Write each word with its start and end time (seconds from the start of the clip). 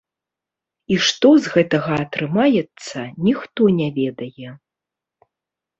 І 0.95 0.97
што 1.07 1.29
з 1.47 1.51
гэтага 1.57 1.93
атрымаецца, 2.05 2.99
ніхто 3.29 3.61
не 3.79 3.87
ведае. 4.01 4.53